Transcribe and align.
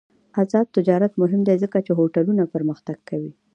آزاد 0.41 0.67
تجارت 0.77 1.13
مهم 1.21 1.41
دی 1.47 1.55
ځکه 1.63 1.77
چې 1.85 1.91
هوټلونه 1.99 2.43
پرمختګ 2.53 2.97
کوي. 3.09 3.31